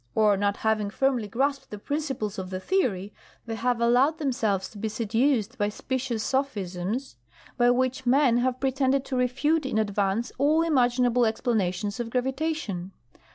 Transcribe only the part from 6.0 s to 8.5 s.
sophisms, by which men